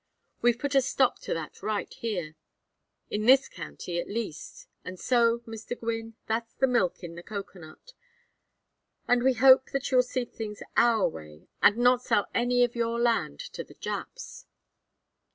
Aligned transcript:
We've 0.41 0.57
put 0.57 0.73
a 0.73 0.81
stop 0.81 1.19
to 1.19 1.33
that 1.35 1.61
right 1.61 1.93
here, 1.93 2.33
in 3.11 3.27
this 3.27 3.47
county 3.47 3.99
at 3.99 4.09
least; 4.09 4.65
and 4.83 4.99
so, 4.99 5.41
Mr. 5.41 5.79
Gwynne, 5.79 6.15
that's 6.25 6.55
the 6.55 6.65
milk 6.65 7.03
in 7.03 7.13
the 7.13 7.21
cocoanut, 7.21 7.93
and 9.07 9.21
we 9.21 9.33
hope 9.33 9.69
that 9.69 9.91
you'll 9.91 10.01
see 10.01 10.25
things 10.25 10.63
our 10.75 11.07
way, 11.07 11.49
and 11.61 11.77
not 11.77 12.01
sell 12.01 12.25
any 12.33 12.63
of 12.63 12.75
your 12.75 12.99
land 12.99 13.39
to 13.53 13.63
the 13.63 13.75
Japs." 13.75 14.47